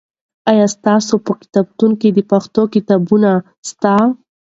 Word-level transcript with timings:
آیا 0.49 0.65
ستاسې 0.75 1.15
په 1.25 1.31
کتابتون 1.41 1.91
کې 1.99 2.09
پښتو 2.31 2.61
کتابونه 2.73 3.31
سته؟ 3.69 3.95